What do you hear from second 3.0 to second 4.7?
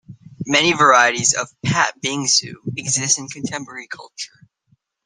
in contemporary culture.